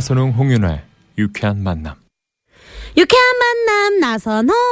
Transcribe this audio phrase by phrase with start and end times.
[0.00, 0.80] 나선홍 홍윤아의
[1.18, 1.94] 유쾌한 만남.
[2.96, 4.54] 유쾌한 만남 나선호.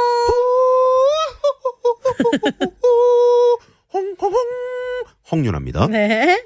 [3.93, 4.33] 홍홍홍
[5.31, 5.87] 홍윤아입니다.
[5.87, 6.07] 네.
[6.07, 6.41] 네.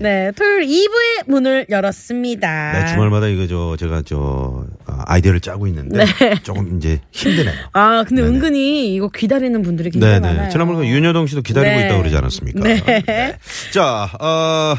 [0.00, 0.32] 네.
[0.32, 2.72] 토요일 2부의 문을 열었습니다.
[2.72, 6.06] 네, 주말마다 이거 저 제가 저 아, 아이디어를 짜고 있는데
[6.42, 7.54] 조금 이제 힘드네요.
[7.74, 8.34] 아, 근데 네네.
[8.34, 10.26] 은근히 이거 기다리는 분들이 굉장히 네네.
[10.34, 10.50] 많아요.
[10.50, 11.84] 지난번에 윤여동 씨도 기다리고 네.
[11.84, 12.60] 있다고 그러지 않았습니까?
[12.62, 13.38] 네.
[13.72, 14.76] 자, 어,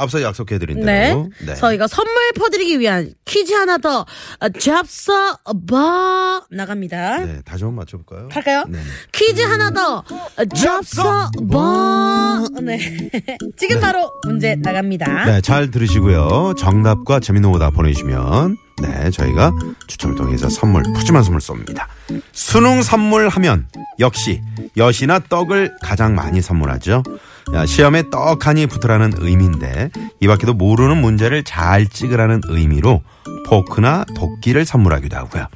[0.00, 1.08] 앞서 약속해드린 네.
[1.08, 1.28] 대로.
[1.46, 1.54] 네.
[1.54, 4.00] 저희가 선물 퍼드리기 위한 퀴즈 하나 더
[4.40, 5.36] 어, 잡서
[5.68, 7.18] 봐 나갑니다.
[7.18, 8.28] 네, 다시 한번 맞춰볼까요?
[8.30, 8.64] 할까요?
[8.68, 8.78] 네.
[9.12, 12.44] 퀴즈 하나 더 어, 잡서 봐.
[12.62, 12.78] 네.
[13.56, 15.24] 지금 바로 문제 나갑니다.
[15.26, 16.54] 네, 잘 들으시고요.
[16.58, 19.52] 정답과 재밌는 오다 보내주시면, 네, 저희가
[19.86, 21.86] 추첨을 통해서 선물, 푸짐한 선물 쏩니다.
[22.32, 23.66] 수능 선물 하면,
[23.98, 24.40] 역시,
[24.76, 27.02] 엿이나 떡을 가장 많이 선물하죠.
[27.54, 33.02] 야, 시험에 떡하니 붙으라는 의미인데, 이 밖에도 모르는 문제를 잘 찍으라는 의미로,
[33.46, 35.46] 포크나 도끼를 선물하기도 하고요.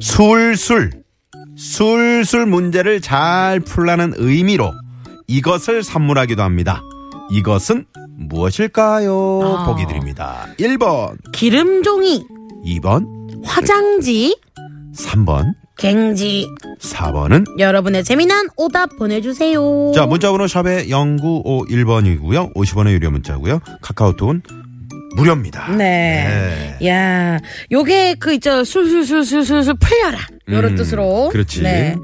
[0.00, 0.90] 술술,
[1.56, 4.72] 술술 문제를 잘 풀라는 의미로,
[5.26, 6.82] 이것을 선물하기도 합니다.
[7.30, 7.86] 이것은
[8.16, 9.40] 무엇일까요?
[9.42, 9.66] 아.
[9.66, 10.46] 보기 드립니다.
[10.58, 12.24] 1번, 기름종이,
[12.64, 13.06] 2번,
[13.44, 14.36] 화장지,
[14.96, 16.46] 3번, 갱지.
[16.80, 19.92] 4번은 여러분의 재미난 오답 보내주세요.
[19.94, 22.54] 자, 문자번호 샵에 0951번이고요.
[22.54, 23.60] 50원의 유료 문자고요.
[23.82, 24.42] 카카오톡은
[25.16, 25.76] 무료입니다.
[25.76, 26.76] 네.
[26.84, 27.38] 야,
[27.70, 28.64] 요게 그 있죠.
[28.64, 30.18] 술술술술술 풀려라.
[30.48, 31.28] 요런 음, 뜻으로.
[31.30, 31.62] 그렇지.
[31.62, 31.96] 네.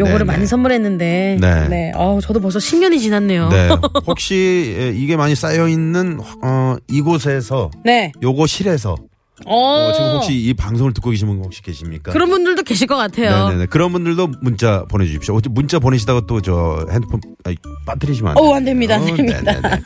[0.00, 0.46] 요거를 네, 많이 네.
[0.46, 1.38] 선물했는데.
[1.40, 1.68] 네.
[1.68, 1.92] 네.
[1.94, 3.48] 어, 저도 벌써 10년이 지났네요.
[3.50, 3.68] 네.
[4.06, 8.12] 혹시 예, 이게 많이 쌓여 있는 어 이곳에서 네.
[8.22, 8.96] 요거 실에서
[9.44, 12.10] 어, 어, 지금 혹시 이 방송을 듣고 계신 분 혹시 계십니까?
[12.12, 13.48] 그런 분들도 계실 것 같아요.
[13.48, 13.66] 네네네.
[13.66, 15.38] 그런 분들도 문자 보내주십시오.
[15.50, 17.54] 문자 보내시다가 또 저 핸드폰 아이,
[17.84, 18.44] 빠뜨리시면 안 돼요.
[18.44, 19.40] 어, 안 됩니다, 안 됩니다.
[19.42, 19.82] 네네네.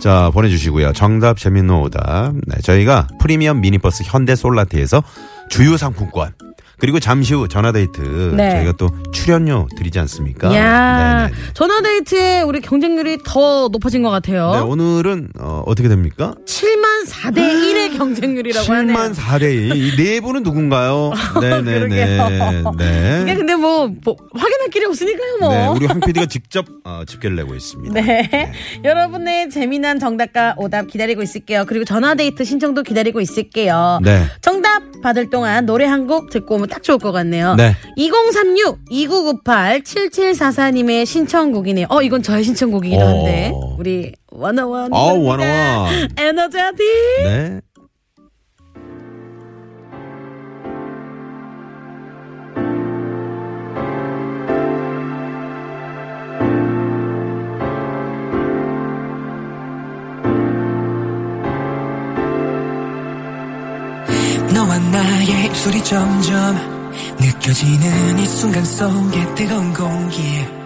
[0.00, 0.92] 자, 보내주시고요.
[0.92, 2.34] 정답, 재밌는 오답.
[2.46, 5.02] 네, 저희가 프리미엄 미니버스 현대 솔라티에서
[5.48, 6.32] 주유 상품권.
[6.82, 8.34] 그리고 잠시 후 전화데이트.
[8.36, 8.50] 네.
[8.50, 10.52] 저희가 또 출연료 드리지 않습니까?
[10.52, 11.40] 야 네네.
[11.54, 14.50] 전화데이트에 우리 경쟁률이 더 높아진 것 같아요.
[14.50, 16.34] 네, 오늘은 어, 어떻게 됩니까?
[16.44, 18.96] 7만 4대 1의 경쟁률이라고 하네요.
[18.96, 19.76] 7만 4대2.
[19.76, 21.12] 이네 분은 누군가요?
[21.40, 22.16] 네네네.
[22.18, 22.74] 그러게요.
[22.76, 23.20] 네.
[23.22, 25.54] 이게 근데 뭐, 뭐 확인할 길이 없으니까요, 뭐.
[25.54, 27.94] 네, 우리 황 PD가 직접 어, 집계를 내고 있습니다.
[27.94, 28.52] 네.
[28.82, 31.64] 여러분의 재미난 정답과 오답 기다리고 있을게요.
[31.68, 34.00] 그리고 전화데이트 신청도 기다리고 있을게요.
[34.02, 34.24] 네.
[34.40, 37.54] 정답 받을 동안 노래 한 곡 듣고 오면 딱 좋을 것 같네요.
[37.54, 37.76] 네.
[37.96, 41.86] 2036, 2998, 7744님의 신청곡이네요.
[41.90, 43.06] 어, 이건 저의 신청곡이기도 어.
[43.08, 43.52] 한데.
[43.78, 44.92] 우리 원어원.
[44.92, 46.08] 어, 원어원.
[46.18, 46.78] 에너제틱.
[47.24, 47.60] 네.
[64.72, 66.56] 너와 나의 입술이 점점
[67.20, 70.61] 느껴지는 이 순간 속에 뜨거운 공기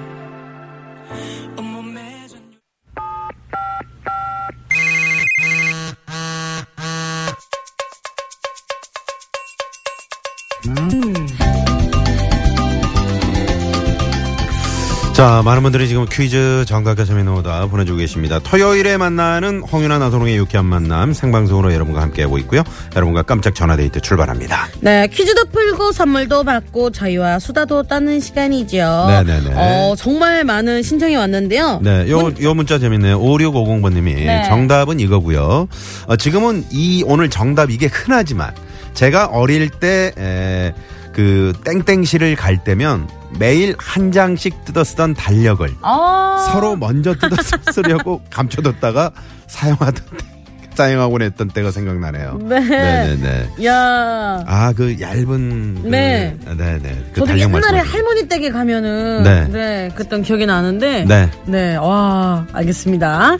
[15.16, 18.38] 자, 많은 분들이 지금 퀴즈 정답과 재미는 오다 보내주고 계십니다.
[18.38, 22.62] 토요일에 만나는 홍윤아 나선홍의 유쾌한 만남 생방송으로 여러분과 함께하고 있고요.
[22.94, 24.68] 여러분과 깜짝 전화데이트 출발합니다.
[24.80, 29.06] 네, 퀴즈도 풀고 선물도 받고 저희와 수다도 떠는 시간이죠.
[29.08, 29.52] 네네네.
[29.54, 31.80] 어, 정말 많은 신청이 왔는데요.
[31.82, 33.18] 네, 요, 요 문자 재밌네요.
[33.18, 34.44] 5650번님이 네.
[34.46, 35.66] 정답은 이거고요.
[36.08, 38.52] 어, 지금은 이 오늘 정답 이게 흔하지만
[38.92, 40.74] 제가 어릴 때 에,
[41.16, 43.08] 그 땡땡시를 갈 때면
[43.38, 47.36] 매일 한 장씩 뜯어 쓰던 달력을 아, 서로 먼저 뜯어
[47.72, 49.12] 쓰려고 감춰뒀다가
[49.46, 50.26] 사용하던 때,
[50.76, 52.38] 사용하곤 했던 때가 생각나네요.
[52.42, 52.60] 네.
[52.60, 53.48] 네네네.
[53.64, 54.44] 야.
[54.46, 55.80] 아, 그 얇은.
[55.82, 56.36] 그, 네.
[56.46, 57.04] 네네.
[57.12, 59.48] 그 저도 옛날에 할머니 댁에 가면은 네.
[59.48, 61.30] 네, 그랬던 기억이 나는데 네.
[61.46, 63.36] 네, 와, 알겠습니다.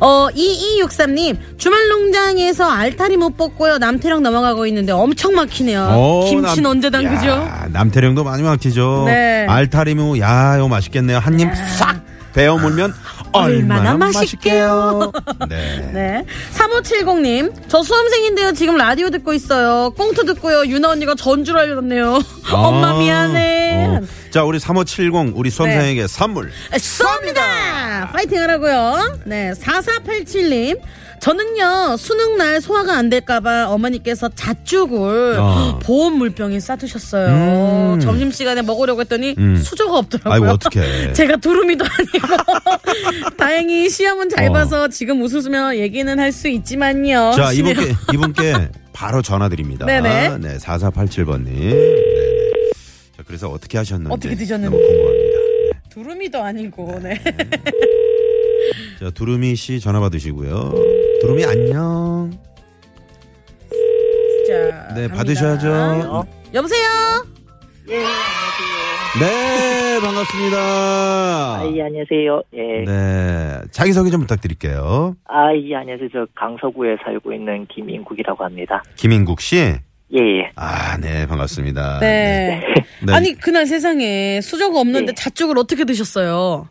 [0.00, 3.78] 어, 2263님, 주말 농장에서 알타리 못 뽑고요.
[3.78, 5.88] 남태령 넘어가고 있는데 엄청 막히네요.
[5.90, 7.28] 어, 김치는 남- 언제 담그죠?
[7.30, 9.04] 야, 남태령도 많이 막히죠.
[9.06, 9.46] 네.
[9.48, 11.18] 알타리무, 야, 이거 맛있겠네요.
[11.18, 11.48] 한 입
[11.78, 12.00] 싹
[12.32, 12.92] 베어 물면
[13.32, 15.12] 얼마나 맛있게요.
[15.48, 15.90] 네.
[15.92, 16.24] 네.
[16.54, 18.52] 3570님, 저 수험생인데요.
[18.52, 19.90] 지금 라디오 듣고 있어요.
[19.96, 20.66] 꽁트 듣고요.
[20.66, 22.20] 유나 언니가 전주를 알려줬네요.
[22.52, 23.86] 엄마 미안해.
[23.86, 24.00] 어.
[24.30, 26.50] 자, 우리 3570 우리 수험생에게 선물.
[26.72, 28.10] 쏩니다!
[28.12, 29.18] 파이팅 하라고요.
[29.24, 30.78] 네, 4487님.
[31.20, 35.78] 저는요, 수능 날 소화가 안 될까봐 어머니께서 잣죽을 어.
[35.82, 37.94] 보온 물병에 싸두셨어요.
[37.96, 38.00] 음.
[38.00, 39.56] 점심 시간에 먹으려고 했더니 음.
[39.56, 40.32] 수저가 없더라고요.
[40.32, 41.12] 아이고, 어떡해.
[41.14, 43.30] 제가 두루미도 아니고.
[43.36, 44.52] 다행히 시험은 잘 어.
[44.52, 47.32] 봐서 지금 웃으며 얘기는 할 수 있지만요.
[47.36, 47.52] 자.
[47.60, 49.84] 이분께, 이분께 바로 전화드립니다.
[49.84, 50.38] 네네.
[50.38, 51.44] 네, 4487번님.
[51.44, 52.02] 네네.
[53.16, 54.12] 자, 그래서 어떻게 하셨는지.
[54.14, 54.74] 어떻게 드셨는지.
[54.74, 55.38] 너무 궁금합니다.
[55.72, 55.80] 네.
[55.90, 57.20] 두루미도 아니고, 네.
[59.00, 60.72] 자, 두루미 씨 전화 받으시고요.
[61.20, 62.30] 두루미 안녕.
[64.48, 65.16] 자, 네, 갑니다.
[65.16, 66.24] 받으셔야죠.
[66.54, 66.88] 여보세요?
[67.88, 69.20] 예, 안녕하세요.
[69.20, 70.56] 네, 반갑습니다.
[70.58, 72.42] 아, 예, 안녕하세요.
[72.54, 72.84] 예.
[72.84, 75.16] 네, 자기소개 좀 부탁드릴게요.
[75.26, 76.08] 아, 예, 안녕하세요.
[76.12, 78.82] 저 강서구에 살고 있는 김인국이라고 합니다.
[78.96, 79.56] 김인국 씨.
[79.56, 80.50] 예, 예.
[80.56, 82.00] 아, 네, 반갑습니다.
[82.00, 82.62] 네.
[83.06, 83.12] 네.
[83.12, 85.14] 아니 그날 세상에 수저가 없는데 네.
[85.14, 86.68] 잣죽을 어떻게 드셨어요?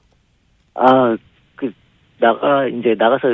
[0.75, 1.15] 아,
[1.55, 1.71] 그,
[2.19, 3.27] 나가, 이제 나가서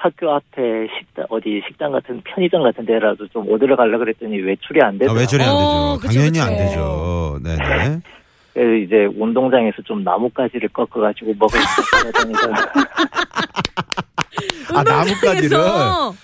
[0.00, 4.88] 학교 앞에 식당, 어디 식당 같은 편의점 같은 데라도 좀 얻으러 가려고 그랬더니 외출이 안
[4.88, 5.20] 아, 되더라고요.
[5.20, 6.00] 외출이 안 어, 되죠.
[6.00, 6.42] 그쵸, 당연히 그쵸.
[6.42, 7.38] 안 되죠.
[7.42, 8.00] 네 네.
[8.54, 11.82] 그래서 이제 운동장에서 좀 나뭇가지를 꺾어가지고 먹을 수.
[14.74, 15.56] 아, 나뭇가지를.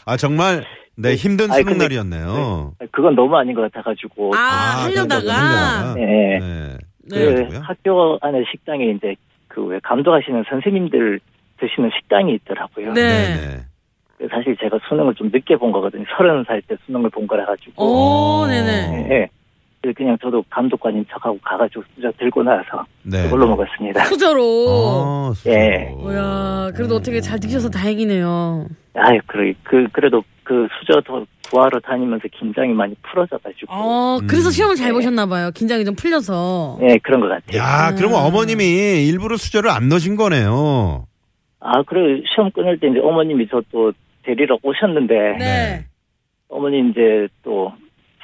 [0.07, 0.65] 아, 정말,
[0.97, 2.73] 네, 힘든 아니, 수능 근데- 날이었네요.
[2.91, 4.33] 그건 너무 아닌 것 같아가지고.
[4.35, 4.39] 아,
[4.85, 5.21] 하려다가.
[5.21, 5.95] 거죠, 하려다가.
[5.95, 6.39] 네.
[6.39, 6.77] 네.
[7.09, 7.61] 그 그래가지고요.
[7.63, 9.15] 학교 안에 식당에 이제
[9.49, 11.19] 그 왜 감독하시는 선생님들
[11.59, 12.93] 드시는 식당이 있더라고요.
[12.93, 13.59] 네.
[14.19, 16.05] 그 사실 제가 수능을 좀 늦게 본 거거든요.
[16.17, 17.85] 서른 살 때 수능을 본 거라 가지고.
[18.43, 19.29] 오, 네네.
[19.83, 23.25] 그래서 그냥 저도 감독관인 척하고 가가지고 수저 들고 나와서 네.
[23.25, 24.05] 그걸로 먹었습니다.
[24.07, 24.43] 수저로.
[24.69, 25.51] 어, 수저.
[25.51, 25.91] 예.
[25.99, 28.67] 뭐야, 그래도 어떻게 잘 드셔서 다행이네요.
[28.95, 33.67] 아유, 그래, 그, 그래도 그 수저 더 구하러 다니면서 긴장이 많이 풀어져가지고.
[33.69, 34.51] 어, 그래서 음.
[34.51, 34.93] 시험을 잘 네.
[34.95, 35.51] 보셨나 봐요.
[35.55, 36.79] 긴장이 좀 풀려서.
[36.83, 37.59] 예, 그런 것 같아요.
[37.61, 41.07] 야, 그러면 어머님이 일부러 수저를 안 넣으신 거네요.
[41.61, 43.93] 아, 그리고 시험 끊을 때 이제 어머님이 저 또
[44.23, 45.85] 데리러 오셨는데, 네.
[46.49, 47.73] 어머니 이제 또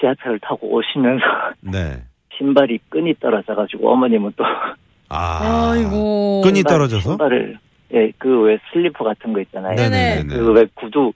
[0.00, 1.24] 지하철을 타고 오시면서
[1.62, 2.02] 네.
[2.36, 4.44] 신발이 끈이 떨어져가지고 어머님은 또
[5.08, 5.70] 아.
[5.72, 6.40] 아이고.
[6.42, 7.10] 끈이 신발- 떨어져서?
[7.10, 7.58] 신발을
[7.94, 9.74] 예, 그 왜 슬리퍼 같은 거 있잖아요.
[9.76, 10.24] 네네네.
[10.26, 11.12] 그왜 구두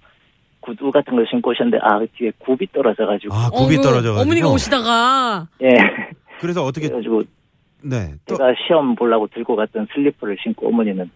[0.60, 4.20] 구두 같은 거 신고 오셨는데 아 뒤에 굽이 떨어져가지고 아, 굽이 떨어져가지고.
[4.20, 5.46] 어머니가 오시다가.
[5.62, 5.69] 예
[6.40, 7.22] 그래서 어떻게, 그래가지고
[7.82, 8.12] 네.
[8.26, 11.10] 또, 제가 시험 보려고 들고 갔던 슬리퍼를 신고 어머니는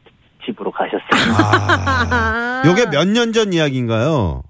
[0.44, 1.34] 집으로 가셨어요.
[2.10, 2.62] 아.
[2.66, 4.42] 요게 몇 년 전 이야기인가요?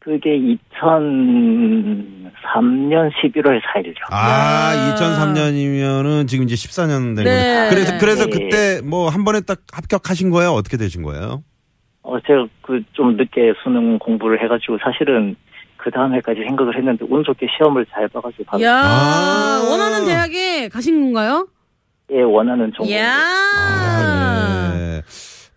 [0.00, 0.36] 그게
[0.74, 3.96] 2003년 11월 4일이죠.
[4.10, 4.94] 아, 야.
[4.94, 7.68] 2003년이면은 지금 이제 14년 된 네.
[7.70, 7.74] 거죠.
[7.74, 8.30] 그래서, 그래서 네.
[8.30, 10.50] 그때 뭐 한 번에 딱 합격하신 거예요?
[10.52, 11.42] 어떻게 되신 거예요?
[12.02, 15.36] 어 제가 그 좀 늦게 수능 공부를 해가지고 사실은
[15.78, 19.66] 그 다음 해까지 생각을 했는데 운 좋게 시험을 잘 봐가지고 바로 야 아.
[19.70, 21.48] 원하는 대학에 가신 건가요?
[22.12, 22.92] 예 원하는 종목.
[22.94, 24.33] 야 아, 네.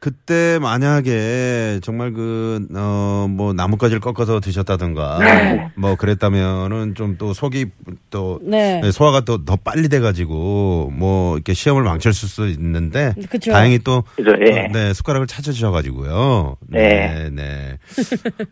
[0.07, 5.19] 그때 만약에 정말 그, 어, 뭐 나뭇가지를 꺾어서 드셨다든가.
[5.19, 5.68] 네.
[5.75, 7.65] 뭐 그랬다면은 좀 또 속이
[8.09, 8.80] 또 네.
[8.81, 13.51] 네, 소화가 또 더 빨리 돼가지고 뭐 이렇게 시험을 망쳤을 수 있는데 그쵸.
[13.51, 14.65] 다행히 또 그죠, 예.
[14.65, 16.57] 어, 네 숟가락을 찾으셔가지고요.
[16.69, 17.30] 네.
[17.30, 17.30] 네.
[17.31, 17.77] 네.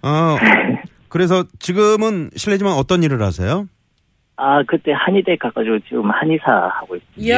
[0.02, 0.38] 어
[1.10, 3.68] 그래서 지금은 실례지만 어떤 일을 하세요?
[4.38, 7.34] 아 그때 한의대 가가지고 지금 한의사 하고 있습니다.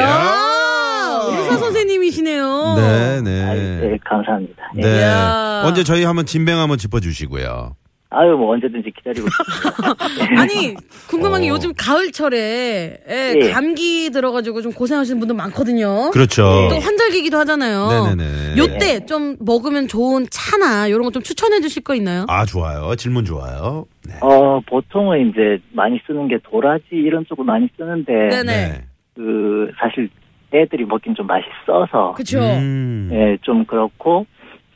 [1.32, 2.74] 야 의사 선생님이시네요.
[2.76, 3.80] 네, 아, 네.
[3.80, 4.72] 네, 감사합니다.
[4.76, 4.80] 예.
[4.80, 4.98] 네.
[5.00, 5.62] 이야.
[5.64, 7.76] 언제 저희 한번 진뱅 한번 짚어주시고요.
[8.10, 9.94] 아유 뭐 언제든지 기다리고 있습니다.
[10.40, 10.74] 아니
[11.10, 11.52] 궁금한 게 어.
[11.52, 13.50] 요즘 가을철에 예, 예.
[13.50, 16.10] 감기 들어가지고 좀 고생하시는 분들 많거든요.
[16.10, 16.68] 그렇죠.
[16.70, 18.14] 또 환절기기도 하잖아요.
[18.14, 18.56] 네네네.
[18.56, 22.24] 요때 좀 먹으면 좋은 차나 이런 거 좀 추천해 주실 거 있나요?
[22.28, 22.94] 아 좋아요.
[22.96, 23.84] 질문 좋아요.
[24.06, 24.14] 네.
[24.22, 28.84] 어 보통은 이제 많이 쓰는 게 도라지 이런 쪽을 많이 쓰는데 네네.
[29.16, 30.08] 그 사실
[30.52, 32.38] 애들이 먹긴 좀 맛이 써서 그쵸.
[32.40, 33.10] 음.
[33.12, 34.26] 예, 좀 그렇고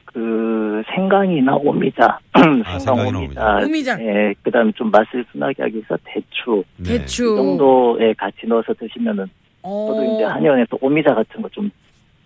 [0.05, 3.99] 그 생강이나 오미자, 아, 생강 오미자, 오미자.
[4.03, 6.99] 예, 그 다음에 좀 맛을 순하게 하기 위해서 대추 네.
[6.99, 7.33] 대추.
[7.33, 9.27] 이 정도에 같이 넣어서 드시면은
[9.63, 9.87] 어.
[9.89, 11.71] 저도 이제 한의원에서 오미자 같은 거 좀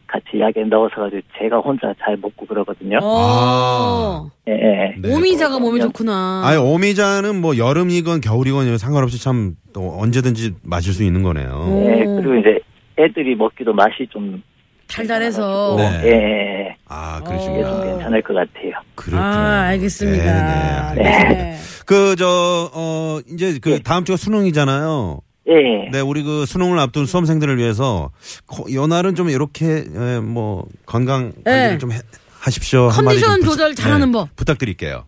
[0.09, 2.99] 같이 약에 넣어서 가지고 제가 혼자 잘 먹고 그러거든요.
[3.03, 4.31] 어.
[4.49, 4.95] 예, 예.
[5.01, 5.15] 네.
[5.15, 6.43] 오미자가 몸에 좋구나.
[6.45, 11.49] 아니 오미자는 뭐 여름이건 겨울이건 상관없이 참 또 언제든지 마실 수 있는 거네요.
[11.85, 12.17] 예, 오.
[12.17, 12.59] 그리고 이제
[12.99, 14.43] 애들이 먹기도 맛이 좀
[14.89, 15.75] 달달해서.
[15.79, 16.01] 네.
[16.05, 17.85] 예, 예, 아 예, 좀 그러시구나.
[17.85, 18.73] 괜찮을 것 같아요.
[18.95, 19.21] 그렇군요.
[19.23, 20.25] 아, 알겠습니다.
[20.25, 21.29] 네, 네, 알겠습니다.
[21.43, 21.57] 네.
[21.87, 23.79] 그 저 어 이제 그 네.
[23.83, 25.21] 다음 주가 수능이잖아요.
[25.49, 25.89] 예.
[25.93, 28.11] 네, 우리 그 수능을 앞둔 수험생들을 위해서
[28.47, 31.79] 코- 연말은 좀 이렇게 에, 뭐 건강 관리를 네.
[31.79, 31.99] 좀 해-
[32.41, 32.91] 하십시오.
[32.91, 34.35] 좀 컨디션 부탁- 조절 잘하는 법.
[34.35, 35.05] 부탁드릴게요.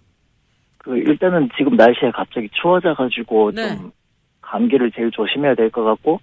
[0.79, 3.69] 그 일단은 지금 날씨가 갑자기 추워져 가지고 네.
[3.77, 3.91] 좀
[4.43, 6.21] 감기를 제일 조심해야 될 것 같고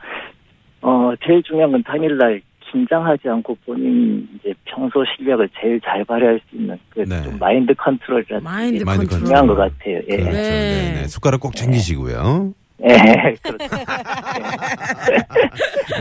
[0.81, 2.41] 어 제일 중요한 건 당일날
[2.71, 7.23] 긴장하지 않고 본인 이제 평소 실력을 제일 잘 발휘할 수 있는 그 네.
[7.23, 9.25] 좀 마인드 컨트롤이라는 마인드 게 마인드 컨트롤.
[9.25, 9.97] 중요한 것 같아요.
[10.09, 10.17] 예.
[10.17, 10.31] 그렇죠.
[10.31, 10.31] 네.
[10.31, 10.93] 네.
[11.01, 11.07] 네.
[11.07, 12.53] 숟가락 꼭 챙기시고요.
[12.83, 13.35] 예.
[13.41, 13.67] 그렇죠.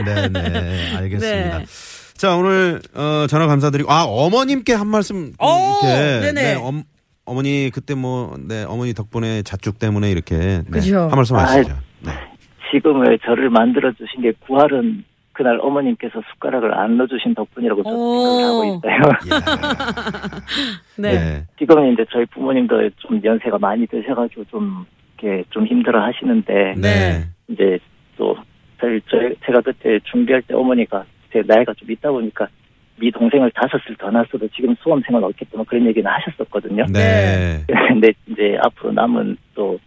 [0.05, 0.95] 네, 네.
[0.97, 1.59] 알겠습니다.
[1.59, 1.65] 네.
[2.17, 6.31] 자, 오늘 어 전화 감사드리고 아, 어머님께 한 말씀 오, 이렇게 네네.
[6.41, 6.83] 네, 엄,
[7.25, 11.01] 어머니 그때 뭐 네, 어머니 덕분에 자축 때문에 이렇게 네, 그죠.
[11.01, 11.75] 한 말씀 하시죠.
[12.01, 12.11] 네.
[12.71, 15.03] 지금의 저를 만들어 주신 게 구할은
[15.35, 18.21] 그날 어머님께서 숟가락을 안 넣어주신 덕분이라고 저는 오.
[18.21, 19.01] 생각을 하고 있어요.
[19.27, 19.41] 이야.
[20.97, 21.11] 네.
[21.11, 21.43] 네.
[21.59, 24.85] 지금은 이제 저희 부모님도 좀 연세가 많이 드셔가지고 좀
[25.19, 27.25] 이렇게 좀 힘들어 하시는데 네.
[27.49, 27.79] 이제
[28.17, 28.37] 또
[28.79, 32.47] 저희 저 제가 그때 준비할 때 어머니가 제 나이가 좀 있다 보니까
[32.97, 36.85] 네 동생을 다섯을 더 낳았어도 지금 수험생은 없겠다 뭐 그런 얘기는 하셨었거든요.
[36.93, 37.61] 네.
[37.89, 39.77] 근데 이제 앞으로 남은 또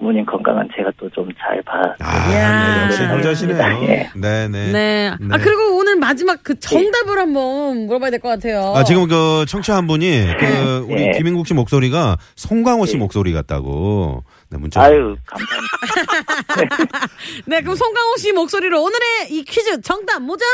[0.00, 1.78] 부모님 건강은 제가 또 좀 잘 봐.
[2.00, 2.84] 아, 이야.
[2.86, 3.58] 역시 효자시네요.
[3.84, 4.10] 예.
[4.16, 4.72] 네, 네.
[4.72, 5.10] 네.
[5.30, 8.72] 아, 그리고 오늘 마지막 그 정답을 한번 물어봐야 될 것 같아요.
[8.74, 11.10] 아, 지금 그 청취자 한 분이 그 우리 예.
[11.18, 12.98] 김인국 씨 목소리가 송강호 씨 예.
[12.98, 14.24] 목소리 같다고.
[14.48, 14.80] 네, 문자.
[14.82, 17.06] 아유 감사합니다.
[17.46, 20.44] 네, 그럼 송강호 씨 목소리로 오늘의 이 퀴즈 정답 뭐죠?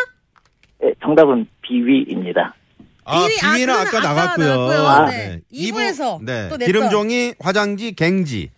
[0.84, 2.52] 예, 정답은 비위입니다.
[3.04, 4.46] 아, 비위, 아, 비위는 아까 아까 나갔고요.
[4.48, 4.86] 나갔고요.
[4.88, 5.38] 아, 네.
[5.52, 6.48] 이부- 2부에서 네.
[6.48, 6.66] 또 냈던.
[6.66, 8.50] 기름종이, 화장지, 갱지.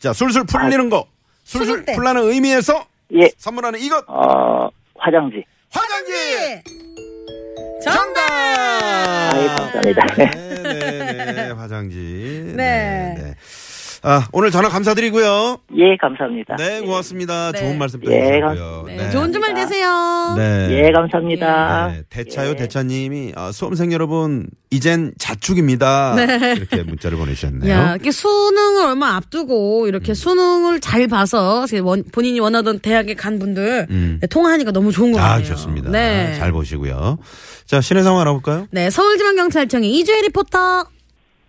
[0.00, 1.06] 자, 술술 풀리는 거.
[1.44, 1.84] 술술.
[1.84, 4.02] 풀라는 의미에서 예, 선물하는 이것.
[4.08, 5.44] 어 화장지.
[5.70, 6.12] 화장지!
[6.12, 6.62] 네.
[7.82, 8.20] 정답!
[8.30, 10.06] 아이 감사합니다.
[10.16, 10.30] 네,
[10.62, 11.50] 네, 네.
[11.50, 12.52] 화장지.
[12.56, 13.34] 네.
[14.02, 15.58] 아, 오늘 전화 감사드리고요.
[15.76, 16.56] 예, 감사합니다.
[16.56, 17.52] 네, 고맙습니다.
[17.52, 17.60] 네.
[17.60, 18.40] 좋은 말씀 또 예.
[18.96, 20.34] 네, 좋은 주말 되세요.
[20.38, 20.68] 네.
[20.86, 21.88] 예, 감사합니다.
[21.88, 22.56] 네, 대차요 예.
[22.56, 26.14] 대차님이 아, 수험생 여러분 이젠 자축입니다.
[26.16, 26.54] 네.
[26.56, 27.70] 이렇게 문자를 보내주셨네요.
[27.70, 29.88] 야, 이렇게 수능을 얼마 앞두고 음.
[29.88, 34.18] 이렇게 수능을 잘 봐서 원- 본인이 원하던 대학에 간 분들 음.
[34.22, 35.40] 네, 통화하니까 너무 좋은 것 같아요.
[35.40, 35.90] 아 좋습니다.
[35.90, 36.34] 네.
[36.38, 37.18] 잘 보시고요.
[37.66, 38.66] 자 시내 상황 알아볼까요?
[38.70, 40.86] 네, 서울지방경찰청의 이주혜 리포터.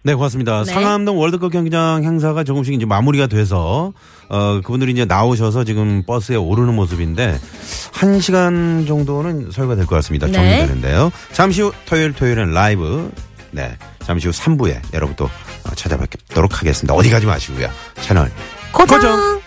[0.04, 0.64] 네 고맙습니다.
[0.64, 0.72] 네.
[0.74, 3.94] 상암동 월드컵 경기장 행사가 조금씩 이제 마무리가 돼서
[4.30, 7.40] 어 그분들이 이제 나오셔서 지금 버스에 오르는 모습인데
[7.94, 10.26] 한 시간 정도는 소요가 될 것 같습니다.
[10.28, 10.34] 네.
[10.34, 11.12] 정리되는데요.
[11.34, 13.12] 잠시 후 토요일 토요일은 라이브.
[13.52, 13.78] 네.
[14.00, 16.94] 잠시 후 3부에 여러분 또 어, 찾아뵙도록 하겠습니다.
[16.96, 17.70] 어디 가지 마시고요.
[18.02, 18.32] 채널
[18.72, 18.98] 고정.
[18.98, 19.41] 고정.